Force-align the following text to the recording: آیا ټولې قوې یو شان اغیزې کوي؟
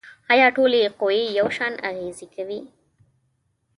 آیا 0.31 0.47
ټولې 0.55 0.81
قوې 0.99 1.21
یو 1.37 1.47
شان 1.57 1.73
اغیزې 1.89 2.27
کوي؟ 2.33 2.59